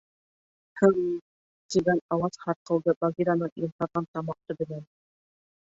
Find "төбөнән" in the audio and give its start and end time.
4.51-4.87